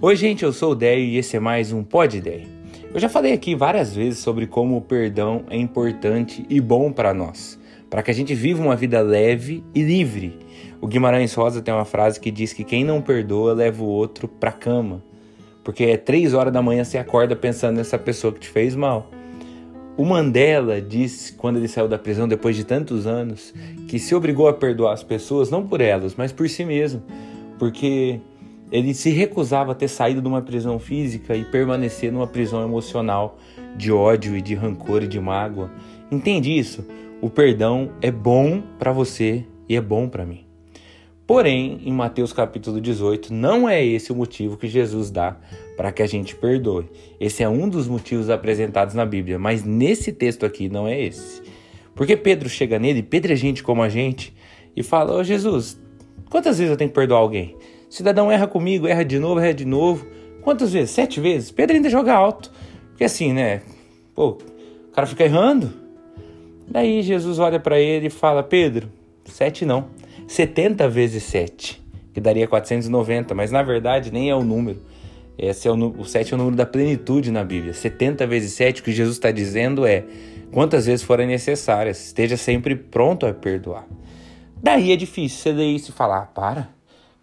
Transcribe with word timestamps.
Oi, 0.00 0.14
gente, 0.14 0.44
eu 0.44 0.52
sou 0.52 0.70
o 0.70 0.74
Déio 0.76 1.04
e 1.04 1.16
esse 1.16 1.36
é 1.36 1.40
mais 1.40 1.72
um 1.72 1.82
Pod 1.82 2.16
Ideia. 2.16 2.46
Eu 2.94 3.00
já 3.00 3.08
falei 3.08 3.32
aqui 3.32 3.56
várias 3.56 3.96
vezes 3.96 4.20
sobre 4.20 4.46
como 4.46 4.76
o 4.76 4.80
perdão 4.80 5.42
é 5.50 5.56
importante 5.56 6.46
e 6.48 6.60
bom 6.60 6.92
para 6.92 7.12
nós, 7.12 7.58
para 7.90 8.00
que 8.00 8.08
a 8.08 8.14
gente 8.14 8.32
viva 8.32 8.62
uma 8.62 8.76
vida 8.76 9.00
leve 9.00 9.64
e 9.74 9.82
livre. 9.82 10.38
O 10.80 10.86
Guimarães 10.86 11.34
Rosa 11.34 11.60
tem 11.60 11.74
uma 11.74 11.84
frase 11.84 12.20
que 12.20 12.30
diz 12.30 12.52
que 12.52 12.62
quem 12.62 12.84
não 12.84 13.02
perdoa 13.02 13.52
leva 13.54 13.82
o 13.82 13.88
outro 13.88 14.28
para 14.28 14.52
cama, 14.52 15.02
porque 15.64 15.82
é 15.82 15.96
três 15.96 16.32
horas 16.32 16.52
da 16.52 16.62
manhã 16.62 16.84
você 16.84 16.96
acorda 16.96 17.34
pensando 17.34 17.78
nessa 17.78 17.98
pessoa 17.98 18.32
que 18.32 18.38
te 18.38 18.48
fez 18.48 18.76
mal. 18.76 19.10
O 19.96 20.04
Mandela 20.04 20.80
disse, 20.80 21.32
quando 21.32 21.56
ele 21.56 21.66
saiu 21.66 21.88
da 21.88 21.98
prisão 21.98 22.28
depois 22.28 22.54
de 22.54 22.62
tantos 22.62 23.04
anos, 23.04 23.52
que 23.88 23.98
se 23.98 24.14
obrigou 24.14 24.46
a 24.46 24.52
perdoar 24.52 24.92
as 24.92 25.02
pessoas, 25.02 25.50
não 25.50 25.66
por 25.66 25.80
elas, 25.80 26.14
mas 26.14 26.30
por 26.30 26.48
si 26.48 26.64
mesmo, 26.64 27.02
porque 27.58 28.20
ele 28.70 28.94
se 28.94 29.10
recusava 29.10 29.72
a 29.72 29.74
ter 29.74 29.88
saído 29.88 30.20
de 30.20 30.28
uma 30.28 30.42
prisão 30.42 30.78
física 30.78 31.36
e 31.36 31.44
permanecer 31.44 32.12
numa 32.12 32.26
prisão 32.26 32.62
emocional 32.62 33.38
de 33.76 33.92
ódio 33.92 34.36
e 34.36 34.42
de 34.42 34.54
rancor 34.54 35.02
e 35.02 35.08
de 35.08 35.20
mágoa. 35.20 35.70
Entende 36.10 36.56
isso? 36.56 36.84
O 37.20 37.28
perdão 37.28 37.90
é 38.00 38.10
bom 38.10 38.62
para 38.78 38.92
você 38.92 39.44
e 39.68 39.76
é 39.76 39.80
bom 39.80 40.08
para 40.08 40.24
mim. 40.24 40.44
Porém, 41.26 41.82
em 41.84 41.92
Mateus 41.92 42.32
capítulo 42.32 42.80
18, 42.80 43.34
não 43.34 43.68
é 43.68 43.84
esse 43.84 44.10
o 44.10 44.14
motivo 44.16 44.56
que 44.56 44.66
Jesus 44.66 45.10
dá 45.10 45.36
para 45.76 45.92
que 45.92 46.02
a 46.02 46.06
gente 46.06 46.34
perdoe. 46.34 46.86
Esse 47.20 47.42
é 47.42 47.48
um 47.48 47.68
dos 47.68 47.86
motivos 47.86 48.30
apresentados 48.30 48.94
na 48.94 49.04
Bíblia, 49.04 49.38
mas 49.38 49.62
nesse 49.62 50.10
texto 50.10 50.46
aqui 50.46 50.70
não 50.70 50.88
é 50.88 50.98
esse. 50.98 51.42
Porque 51.94 52.16
Pedro 52.16 52.48
chega 52.48 52.78
nele, 52.78 53.02
Pedro 53.02 53.32
é 53.32 53.36
gente 53.36 53.62
como 53.62 53.82
a 53.82 53.90
gente, 53.90 54.32
e 54.74 54.82
fala: 54.82 55.16
Ô 55.16 55.22
Jesus, 55.22 55.78
quantas 56.30 56.56
vezes 56.56 56.70
eu 56.70 56.78
tenho 56.78 56.88
que 56.88 56.94
perdoar 56.94 57.18
alguém? 57.18 57.56
Cidadão 57.88 58.30
erra 58.30 58.46
comigo, 58.46 58.86
erra 58.86 59.04
de 59.04 59.18
novo, 59.18 59.40
erra 59.40 59.54
de 59.54 59.64
novo. 59.64 60.06
Quantas 60.42 60.72
vezes? 60.72 60.90
Sete 60.90 61.20
vezes? 61.20 61.50
Pedro 61.50 61.76
ainda 61.76 61.90
joga 61.90 62.14
alto. 62.14 62.50
Porque 62.90 63.04
assim, 63.04 63.32
né? 63.32 63.62
Pô, 64.14 64.38
o 64.88 64.92
cara 64.92 65.06
fica 65.06 65.24
errando. 65.24 65.72
Daí 66.66 67.02
Jesus 67.02 67.38
olha 67.38 67.58
para 67.58 67.78
ele 67.78 68.08
e 68.08 68.10
fala: 68.10 68.42
Pedro, 68.42 68.90
sete 69.24 69.64
não, 69.64 69.88
setenta 70.26 70.88
vezes 70.88 71.22
sete, 71.22 71.82
que 72.12 72.20
daria 72.20 72.46
490, 72.46 73.34
mas 73.34 73.50
na 73.50 73.62
verdade 73.62 74.12
nem 74.12 74.28
é 74.28 74.34
o 74.34 74.42
número. 74.42 74.82
Esse 75.38 75.68
é 75.68 75.70
o, 75.70 75.76
o 75.76 76.04
7 76.04 76.32
é 76.32 76.34
o 76.34 76.38
número 76.38 76.56
da 76.56 76.66
plenitude 76.66 77.30
na 77.30 77.44
Bíblia. 77.44 77.72
70 77.72 78.26
vezes 78.26 78.54
7, 78.54 78.80
o 78.80 78.84
que 78.84 78.90
Jesus 78.90 79.16
está 79.16 79.30
dizendo 79.30 79.86
é: 79.86 80.04
quantas 80.50 80.86
vezes 80.86 81.04
forem 81.04 81.28
necessárias, 81.28 82.06
esteja 82.06 82.36
sempre 82.36 82.74
pronto 82.74 83.24
a 83.24 83.32
perdoar. 83.32 83.86
Daí 84.60 84.90
é 84.90 84.96
difícil 84.96 85.38
você 85.38 85.52
ler 85.52 85.66
isso 85.66 85.92
e 85.92 85.94
falar: 85.94 86.22
ah, 86.22 86.26
para, 86.26 86.68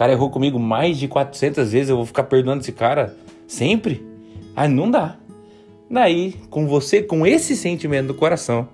cara 0.00 0.12
errou 0.12 0.30
comigo 0.30 0.58
mais 0.58 0.96
de 0.96 1.06
400 1.06 1.72
vezes, 1.72 1.90
eu 1.90 1.96
vou 1.96 2.06
ficar 2.06 2.22
perdoando 2.22 2.62
esse 2.62 2.72
cara 2.72 3.14
sempre? 3.46 4.02
Ah, 4.56 4.66
não 4.66 4.90
dá. 4.90 5.18
Daí, 5.90 6.36
com 6.48 6.66
você, 6.66 7.02
com 7.02 7.26
esse 7.26 7.54
sentimento 7.54 8.06
do 8.06 8.14
coração, 8.14 8.66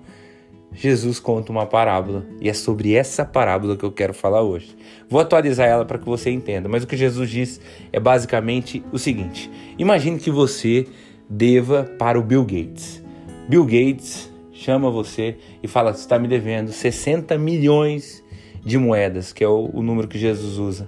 Jesus 0.71 1.19
conta 1.19 1.51
uma 1.51 1.65
parábola 1.65 2.25
e 2.39 2.47
é 2.47 2.53
sobre 2.53 2.93
essa 2.93 3.25
parábola 3.25 3.75
que 3.75 3.83
eu 3.83 3.91
quero 3.91 4.13
falar 4.13 4.41
hoje. 4.41 4.73
Vou 5.09 5.19
atualizar 5.19 5.67
ela 5.67 5.83
para 5.83 5.97
que 5.97 6.05
você 6.05 6.31
entenda, 6.31 6.69
mas 6.69 6.85
o 6.85 6.87
que 6.87 6.95
Jesus 6.95 7.29
diz 7.29 7.59
é 7.91 7.99
basicamente 7.99 8.81
o 8.93 8.97
seguinte: 8.97 9.51
imagine 9.77 10.17
que 10.17 10.31
você 10.31 10.87
deva 11.29 11.83
para 11.99 12.17
o 12.17 12.23
Bill 12.23 12.45
Gates. 12.45 13.03
Bill 13.49 13.65
Gates 13.65 14.31
chama 14.53 14.89
você 14.89 15.35
e 15.61 15.67
fala: 15.67 15.91
Você 15.91 15.99
está 15.99 16.17
me 16.17 16.29
devendo 16.29 16.71
60 16.71 17.37
milhões 17.37 18.23
de 18.63 18.77
moedas, 18.77 19.33
que 19.33 19.43
é 19.43 19.47
o, 19.49 19.69
o 19.73 19.81
número 19.81 20.07
que 20.07 20.17
Jesus 20.17 20.57
usa 20.57 20.87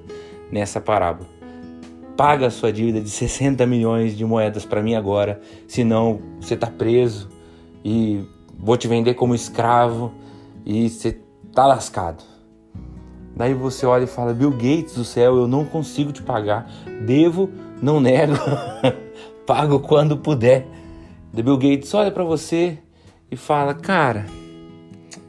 nessa 0.52 0.80
parábola. 0.80 1.28
Paga 2.18 2.48
a 2.48 2.50
sua 2.50 2.72
dívida 2.72 3.00
de 3.00 3.10
60 3.10 3.66
milhões 3.66 4.18
de 4.18 4.26
moedas 4.26 4.66
para 4.66 4.82
mim 4.82 4.96
agora, 4.96 5.40
senão 5.68 6.20
você 6.40 6.54
está 6.54 6.68
preso 6.68 7.30
e 7.84 8.24
vou 8.58 8.76
te 8.76 8.88
vender 8.88 9.14
como 9.14 9.34
escravo 9.34 10.12
e 10.66 10.90
você 10.90 11.18
tá 11.54 11.66
lascado. 11.66 12.24
Daí 13.36 13.54
você 13.54 13.86
olha 13.86 14.04
e 14.04 14.08
fala: 14.08 14.34
Bill 14.34 14.52
Gates 14.52 14.96
do 14.96 15.06
céu, 15.06 15.38
eu 15.38 15.48
não 15.48 15.64
consigo 15.64 16.12
te 16.12 16.22
pagar, 16.22 16.70
devo, 17.06 17.50
não 17.82 18.02
nego, 18.02 18.34
pago 19.48 19.80
quando 19.80 20.18
puder. 20.18 20.68
Bill 21.32 21.58
Gates 21.58 21.94
olha 21.94 22.12
para 22.12 22.26
você 22.26 22.80
e 23.32 23.38
fala: 23.38 23.74
Cara, 23.74 24.26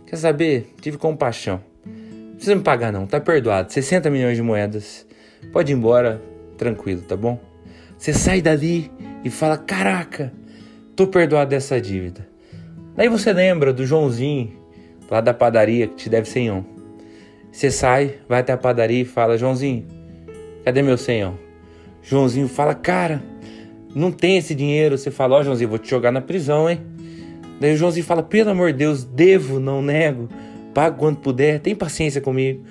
quer 0.07 0.17
saber? 0.17 0.75
Tive 0.81 0.99
compaixão 0.99 1.61
precisa 2.41 2.57
me 2.57 2.63
pagar 2.63 2.91
não, 2.91 3.07
tá 3.07 3.21
perdoado. 3.21 3.71
60 3.71 4.09
milhões 4.11 4.35
de 4.35 4.43
moedas. 4.43 5.07
Pode 5.53 5.73
ir 5.73 5.77
embora, 5.77 6.23
tranquilo, 6.57 7.03
tá 7.03 7.17
bom? 7.17 7.41
Você 7.99 8.13
sai 8.13 8.41
dali 8.41 8.91
e 9.25 9.31
fala: 9.31 9.57
"Caraca, 9.57 10.33
tô 10.95 11.07
perdoado 11.07 11.51
dessa 11.51 11.81
dívida". 11.81 12.27
Daí 12.95 13.09
você 13.09 13.33
lembra 13.33 13.73
do 13.73 13.87
Joãozinho 13.87 14.53
lá 15.11 15.21
da 15.21 15.35
padaria 15.35 15.87
que 15.87 15.95
te 15.95 16.09
deve 16.09 16.29
senhão. 16.29 16.65
Você 17.51 17.71
sai, 17.71 18.17
vai 18.29 18.41
até 18.41 18.53
a 18.53 18.57
padaria 18.57 19.03
e 19.03 19.05
fala: 19.05 19.37
"Joãozinho, 19.37 19.87
cadê 20.65 20.83
meu 20.83 20.97
senhão?". 20.97 21.39
Joãozinho 22.03 22.49
fala: 22.49 22.75
"Cara, 22.75 23.23
não 23.95 24.13
tem 24.13 24.37
esse 24.39 24.55
dinheiro". 24.55 24.97
Você 24.97 25.11
fala: 25.11 25.37
"Ó, 25.37 25.41
oh, 25.41 25.45
Joãozinho, 25.45 25.69
vou 25.69 25.79
te 25.79 25.91
jogar 25.91 26.13
na 26.13 26.21
prisão, 26.21 26.71
hein?". 26.71 26.81
Daí 27.61 27.75
o 27.75 27.77
Joãozinho 27.77 28.07
fala: 28.07 28.23
"Pelo 28.23 28.51
amor 28.51 28.73
de 28.73 28.79
Deus, 28.79 29.05
devo, 29.05 29.59
não 29.59 29.83
nego" 29.83 30.29
pago 30.73 30.99
quando 30.99 31.19
puder, 31.19 31.61
tem 31.61 31.75
paciência 31.75 32.21
comigo. 32.21 32.65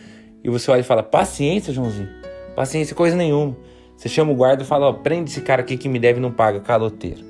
E 0.44 0.50
você 0.50 0.72
olha 0.72 0.82
e 0.82 0.84
fala: 0.84 1.04
paciência, 1.04 1.74
Joãozinho? 1.74 2.19
Paciência, 2.60 2.94
coisa 2.94 3.16
nenhuma. 3.16 3.56
Você 3.96 4.10
chama 4.10 4.34
o 4.34 4.36
guarda 4.36 4.64
e 4.64 4.66
fala: 4.66 4.88
ó, 4.88 4.92
prende 4.92 5.32
esse 5.32 5.40
cara 5.40 5.62
aqui 5.62 5.78
que 5.78 5.88
me 5.88 5.98
deve 5.98 6.20
e 6.20 6.22
não 6.22 6.30
paga, 6.30 6.60
caloteiro. 6.60 7.24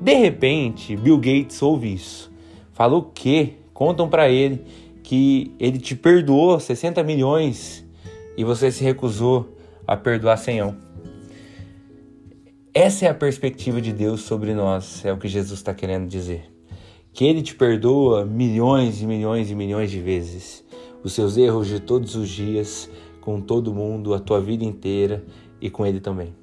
De 0.00 0.14
repente, 0.14 0.94
Bill 0.94 1.16
Gates 1.16 1.60
ouve 1.60 1.92
isso. 1.92 2.30
Fala 2.72 2.96
o 2.96 3.02
quê? 3.02 3.54
Contam 3.74 4.08
para 4.08 4.28
ele 4.28 4.64
que 5.02 5.52
ele 5.58 5.80
te 5.80 5.96
perdoou 5.96 6.60
60 6.60 7.02
milhões 7.02 7.84
e 8.36 8.44
você 8.44 8.70
se 8.70 8.84
recusou 8.84 9.48
a 9.84 9.96
perdoar 9.96 10.36
senhão. 10.36 10.76
Essa 12.72 13.06
é 13.06 13.08
a 13.08 13.14
perspectiva 13.14 13.80
de 13.80 13.92
Deus 13.92 14.20
sobre 14.20 14.54
nós, 14.54 15.04
é 15.04 15.12
o 15.12 15.18
que 15.18 15.26
Jesus 15.26 15.58
está 15.58 15.74
querendo 15.74 16.06
dizer 16.06 16.52
que 17.12 17.26
Ele 17.26 17.42
te 17.42 17.54
perdoa 17.54 18.24
milhões 18.24 19.02
e 19.02 19.06
milhões 19.06 19.50
e 19.50 19.54
milhões 19.54 19.90
de 19.90 20.00
vezes 20.00 20.64
os 21.04 21.12
seus 21.12 21.36
erros 21.36 21.66
de 21.66 21.80
todos 21.80 22.14
os 22.14 22.28
dias, 22.28 22.88
com 23.22 23.40
todo 23.40 23.72
mundo, 23.72 24.12
a 24.12 24.18
tua 24.18 24.40
vida 24.40 24.64
inteira 24.64 25.24
e 25.60 25.70
com 25.70 25.86
Ele 25.86 26.00
também. 26.00 26.34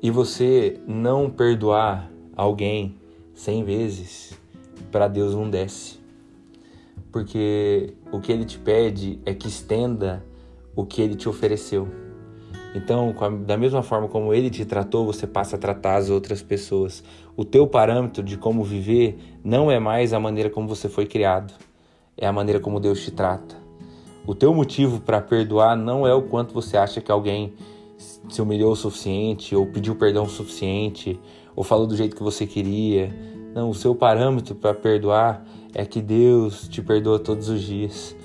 E 0.00 0.10
você 0.10 0.78
não 0.86 1.28
perdoar 1.28 2.12
alguém 2.36 2.96
cem 3.34 3.64
vezes, 3.64 4.38
para 4.92 5.08
Deus 5.08 5.34
não 5.34 5.50
desce. 5.50 5.98
Porque 7.10 7.94
o 8.12 8.20
que 8.20 8.30
Ele 8.30 8.44
te 8.44 8.58
pede 8.58 9.18
é 9.24 9.34
que 9.34 9.48
estenda 9.48 10.24
o 10.76 10.84
que 10.84 11.02
Ele 11.02 11.16
te 11.16 11.28
ofereceu. 11.28 11.88
Então, 12.74 13.14
da 13.44 13.56
mesma 13.56 13.82
forma 13.82 14.08
como 14.08 14.32
ele 14.32 14.48
te 14.48 14.64
tratou, 14.64 15.04
você 15.04 15.26
passa 15.26 15.56
a 15.56 15.58
tratar 15.58 15.96
as 15.96 16.08
outras 16.08 16.42
pessoas. 16.42 17.04
O 17.36 17.44
teu 17.44 17.66
parâmetro 17.66 18.22
de 18.22 18.38
como 18.38 18.64
viver 18.64 19.18
não 19.44 19.70
é 19.70 19.78
mais 19.78 20.14
a 20.14 20.20
maneira 20.20 20.48
como 20.48 20.66
você 20.66 20.88
foi 20.88 21.04
criado, 21.04 21.52
é 22.16 22.26
a 22.26 22.32
maneira 22.32 22.60
como 22.60 22.80
Deus 22.80 23.02
te 23.02 23.10
trata. 23.10 23.61
O 24.26 24.34
teu 24.34 24.54
motivo 24.54 25.00
para 25.00 25.20
perdoar 25.20 25.76
não 25.76 26.06
é 26.06 26.14
o 26.14 26.22
quanto 26.22 26.54
você 26.54 26.76
acha 26.76 27.00
que 27.00 27.10
alguém 27.10 27.54
se 27.96 28.40
humilhou 28.40 28.72
o 28.72 28.76
suficiente, 28.76 29.54
ou 29.54 29.66
pediu 29.66 29.96
perdão 29.96 30.24
o 30.24 30.28
suficiente, 30.28 31.18
ou 31.56 31.64
falou 31.64 31.86
do 31.86 31.96
jeito 31.96 32.14
que 32.14 32.22
você 32.22 32.46
queria. 32.46 33.12
Não, 33.54 33.70
o 33.70 33.74
seu 33.74 33.94
parâmetro 33.94 34.54
para 34.54 34.74
perdoar 34.74 35.44
é 35.74 35.84
que 35.84 36.00
Deus 36.00 36.68
te 36.68 36.80
perdoa 36.80 37.18
todos 37.18 37.48
os 37.48 37.60
dias. 37.62 38.16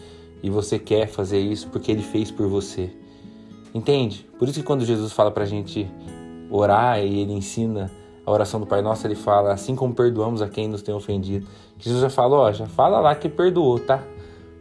E 0.43 0.49
você 0.49 0.77
quer 0.77 1.07
fazer 1.07 1.39
isso 1.39 1.67
porque 1.69 1.91
Ele 1.91 2.03
fez 2.03 2.29
por 2.29 2.47
você. 2.47 2.91
Entende? 3.73 4.27
Por 4.37 4.47
isso 4.47 4.59
que 4.59 4.65
quando 4.65 4.85
Jesus 4.85 5.11
fala 5.11 5.31
para 5.31 5.43
a 5.43 5.47
gente 5.47 5.87
orar 6.49 6.99
e 7.03 7.21
ele 7.21 7.33
ensina 7.33 7.91
a 8.25 8.31
oração 8.31 8.59
do 8.59 8.65
Pai 8.65 8.81
Nosso, 8.81 9.05
ele 9.05 9.15
fala 9.15 9.53
assim 9.53 9.75
como 9.75 9.93
perdoamos 9.93 10.41
a 10.41 10.47
quem 10.47 10.67
nos 10.67 10.81
tem 10.81 10.93
ofendido. 10.93 11.47
Jesus 11.77 12.01
já 12.01 12.09
falou, 12.09 12.39
ó, 12.39 12.51
já 12.51 12.65
fala 12.65 12.99
lá 12.99 13.15
que 13.15 13.29
perdoou, 13.29 13.79
tá? 13.79 14.03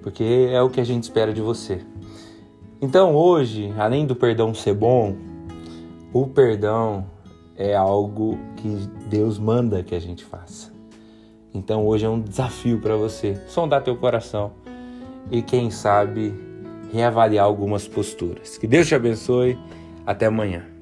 Porque 0.06 0.48
é 0.52 0.62
o 0.62 0.70
que 0.70 0.80
a 0.80 0.84
gente 0.84 1.02
espera 1.02 1.32
de 1.32 1.40
você. 1.40 1.80
Então 2.80 3.12
hoje, 3.12 3.74
além 3.76 4.06
do 4.06 4.14
perdão 4.14 4.54
ser 4.54 4.72
bom, 4.72 5.16
o 6.12 6.28
perdão 6.28 7.04
é 7.56 7.74
algo 7.74 8.38
que 8.54 8.68
Deus 9.08 9.36
manda 9.36 9.82
que 9.82 9.96
a 9.96 9.98
gente 9.98 10.24
faça. 10.24 10.72
Então 11.52 11.84
hoje 11.84 12.06
é 12.06 12.08
um 12.08 12.20
desafio 12.20 12.80
para 12.80 12.94
você 12.94 13.34
sondar 13.48 13.82
teu 13.82 13.96
coração 13.96 14.52
e 15.28 15.42
quem 15.42 15.72
sabe 15.72 16.32
reavaliar 16.92 17.44
algumas 17.44 17.88
posturas. 17.88 18.56
Que 18.56 18.68
Deus 18.68 18.86
te 18.86 18.94
abençoe. 18.94 19.58
Até 20.06 20.26
amanhã. 20.26 20.75